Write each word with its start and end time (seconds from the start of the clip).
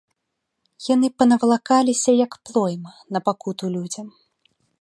Яны 0.93 1.07
панавалакаліся, 1.21 2.17
як 2.25 2.31
плойма, 2.49 2.91
на 3.17 3.25
пакуту 3.29 3.63
людзям. 3.79 4.07